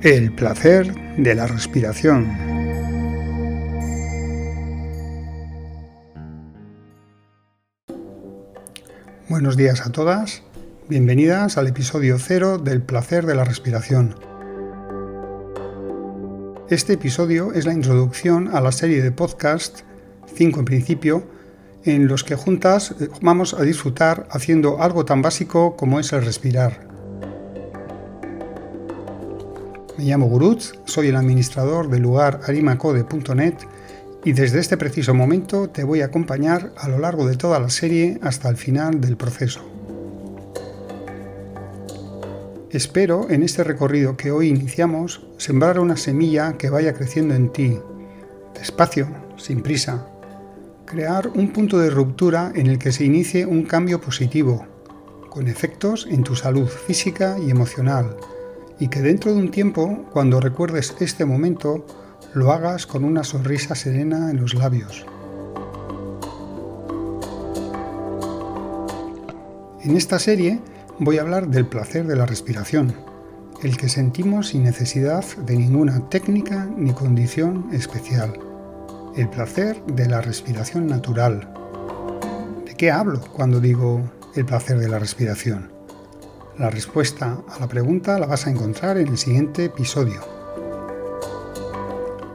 El 0.00 0.32
placer 0.32 0.94
de 1.16 1.34
la 1.34 1.48
respiración. 1.48 2.57
Buenos 9.28 9.58
días 9.58 9.82
a 9.84 9.92
todas, 9.92 10.42
bienvenidas 10.88 11.58
al 11.58 11.66
episodio 11.66 12.18
cero 12.18 12.56
del 12.56 12.80
placer 12.80 13.26
de 13.26 13.34
la 13.34 13.44
respiración. 13.44 14.14
Este 16.70 16.94
episodio 16.94 17.52
es 17.52 17.66
la 17.66 17.74
introducción 17.74 18.48
a 18.56 18.62
la 18.62 18.72
serie 18.72 19.02
de 19.02 19.12
podcast, 19.12 19.80
5 20.34 20.60
en 20.60 20.64
principio, 20.64 21.24
en 21.84 22.08
los 22.08 22.24
que 22.24 22.36
juntas 22.36 22.94
eh, 23.00 23.10
vamos 23.20 23.52
a 23.52 23.60
disfrutar 23.60 24.26
haciendo 24.30 24.82
algo 24.82 25.04
tan 25.04 25.20
básico 25.20 25.76
como 25.76 26.00
es 26.00 26.10
el 26.14 26.24
respirar. 26.24 26.88
Me 29.98 30.04
llamo 30.04 30.26
Gurut, 30.26 30.62
soy 30.86 31.08
el 31.08 31.16
administrador 31.16 31.90
del 31.90 32.00
lugar 32.00 32.40
arimacode.net 32.46 33.56
y 34.24 34.32
desde 34.32 34.58
este 34.58 34.76
preciso 34.76 35.14
momento 35.14 35.68
te 35.68 35.84
voy 35.84 36.00
a 36.00 36.06
acompañar 36.06 36.72
a 36.76 36.88
lo 36.88 36.98
largo 36.98 37.26
de 37.26 37.36
toda 37.36 37.60
la 37.60 37.70
serie 37.70 38.18
hasta 38.22 38.48
el 38.48 38.56
final 38.56 39.00
del 39.00 39.16
proceso. 39.16 39.60
Espero 42.70 43.30
en 43.30 43.42
este 43.42 43.64
recorrido 43.64 44.16
que 44.16 44.30
hoy 44.30 44.48
iniciamos 44.48 45.26
sembrar 45.38 45.78
una 45.78 45.96
semilla 45.96 46.58
que 46.58 46.68
vaya 46.68 46.92
creciendo 46.92 47.34
en 47.34 47.50
ti, 47.50 47.78
despacio, 48.54 49.08
sin 49.36 49.62
prisa. 49.62 50.06
Crear 50.84 51.28
un 51.28 51.52
punto 51.52 51.78
de 51.78 51.90
ruptura 51.90 52.52
en 52.54 52.66
el 52.66 52.78
que 52.78 52.92
se 52.92 53.04
inicie 53.04 53.46
un 53.46 53.62
cambio 53.62 54.00
positivo, 54.00 54.66
con 55.30 55.48
efectos 55.48 56.06
en 56.10 56.24
tu 56.24 56.34
salud 56.34 56.66
física 56.66 57.36
y 57.38 57.50
emocional 57.50 58.16
y 58.80 58.88
que 58.88 59.00
dentro 59.00 59.32
de 59.32 59.38
un 59.38 59.50
tiempo, 59.50 60.04
cuando 60.12 60.40
recuerdes 60.40 60.94
este 61.00 61.24
momento, 61.24 61.84
lo 62.34 62.52
hagas 62.52 62.86
con 62.86 63.04
una 63.04 63.24
sonrisa 63.24 63.74
serena 63.74 64.30
en 64.30 64.40
los 64.40 64.54
labios. 64.54 65.06
En 69.82 69.96
esta 69.96 70.18
serie 70.18 70.60
voy 70.98 71.18
a 71.18 71.22
hablar 71.22 71.48
del 71.48 71.66
placer 71.66 72.06
de 72.06 72.16
la 72.16 72.26
respiración, 72.26 72.94
el 73.62 73.76
que 73.76 73.88
sentimos 73.88 74.48
sin 74.48 74.64
necesidad 74.64 75.24
de 75.38 75.56
ninguna 75.56 76.08
técnica 76.10 76.68
ni 76.76 76.92
condición 76.92 77.68
especial. 77.72 78.34
El 79.16 79.28
placer 79.30 79.82
de 79.86 80.06
la 80.06 80.20
respiración 80.20 80.86
natural. 80.86 81.48
¿De 82.66 82.74
qué 82.74 82.90
hablo 82.90 83.20
cuando 83.32 83.60
digo 83.60 84.02
el 84.34 84.44
placer 84.44 84.78
de 84.78 84.88
la 84.88 84.98
respiración? 84.98 85.72
La 86.58 86.70
respuesta 86.70 87.38
a 87.48 87.58
la 87.58 87.68
pregunta 87.68 88.18
la 88.18 88.26
vas 88.26 88.46
a 88.46 88.50
encontrar 88.50 88.98
en 88.98 89.08
el 89.08 89.16
siguiente 89.16 89.64
episodio. 89.64 90.37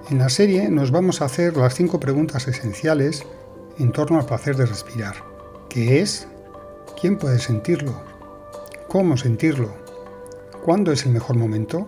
En 0.09 0.19
la 0.19 0.27
serie 0.27 0.69
nos 0.69 0.91
vamos 0.91 1.21
a 1.21 1.25
hacer 1.25 1.55
las 1.55 1.75
cinco 1.75 1.97
preguntas 1.97 2.49
esenciales 2.49 3.23
en 3.79 3.93
torno 3.93 4.19
al 4.19 4.25
placer 4.25 4.57
de 4.57 4.65
respirar. 4.65 5.15
¿Qué 5.69 6.01
es? 6.01 6.27
¿Quién 6.99 7.17
puede 7.17 7.39
sentirlo? 7.39 7.93
¿Cómo 8.89 9.15
sentirlo? 9.15 9.73
¿Cuándo 10.61 10.91
es 10.91 11.05
el 11.05 11.13
mejor 11.13 11.37
momento? 11.37 11.85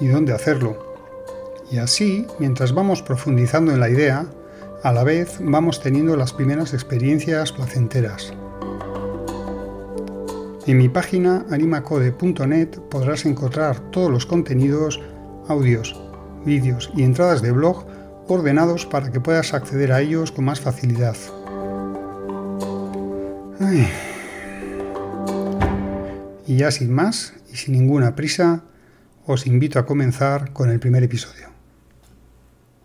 ¿Y 0.00 0.08
dónde 0.08 0.32
hacerlo? 0.32 0.96
Y 1.70 1.76
así, 1.78 2.26
mientras 2.38 2.72
vamos 2.72 3.02
profundizando 3.02 3.72
en 3.72 3.80
la 3.80 3.90
idea, 3.90 4.26
a 4.82 4.92
la 4.92 5.04
vez 5.04 5.36
vamos 5.40 5.82
teniendo 5.82 6.16
las 6.16 6.32
primeras 6.32 6.72
experiencias 6.72 7.52
placenteras. 7.52 8.32
En 10.66 10.78
mi 10.78 10.88
página 10.88 11.44
animacode.net 11.50 12.80
podrás 12.88 13.26
encontrar 13.26 13.78
todos 13.90 14.10
los 14.10 14.24
contenidos, 14.24 14.98
audios, 15.46 15.94
vídeos 16.44 16.90
y 16.94 17.02
entradas 17.02 17.42
de 17.42 17.52
blog 17.52 17.86
ordenados 18.28 18.86
para 18.86 19.10
que 19.10 19.20
puedas 19.20 19.54
acceder 19.54 19.92
a 19.92 20.00
ellos 20.00 20.32
con 20.32 20.44
más 20.44 20.60
facilidad. 20.60 21.16
Y 26.46 26.56
ya 26.56 26.70
sin 26.70 26.92
más 26.92 27.34
y 27.52 27.56
sin 27.56 27.72
ninguna 27.72 28.14
prisa, 28.14 28.62
os 29.26 29.46
invito 29.46 29.78
a 29.78 29.86
comenzar 29.86 30.52
con 30.52 30.70
el 30.70 30.80
primer 30.80 31.02
episodio. 31.02 31.53